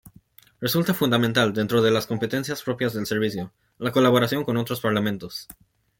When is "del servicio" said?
2.95-3.53